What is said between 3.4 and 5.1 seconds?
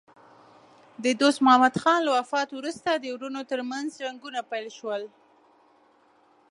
ترمنځ جنګونه پیل شول.